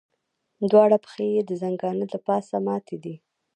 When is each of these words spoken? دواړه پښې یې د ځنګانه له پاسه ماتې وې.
دواړه 0.71 0.97
پښې 1.03 1.25
یې 1.35 1.41
د 1.45 1.51
ځنګانه 1.61 2.03
له 2.13 2.17
پاسه 2.25 2.55
ماتې 2.67 2.95
وې. 3.01 3.15